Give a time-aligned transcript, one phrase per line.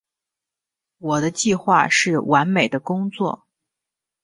[0.97, 3.45] 我的计划是完美的工作。